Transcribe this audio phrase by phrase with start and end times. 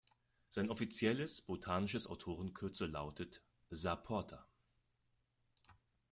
[0.49, 4.47] Sein offizielles botanisches Autorenkürzel lautet „Saporta“.